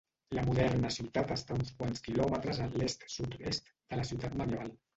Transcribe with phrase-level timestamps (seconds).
[0.35, 4.77] La moderna ciutat està uns quants quilòmetres a l'est-sud-est de la ciutat medieval.